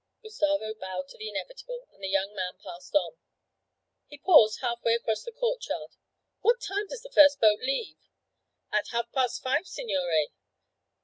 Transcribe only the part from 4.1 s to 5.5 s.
paused half way across the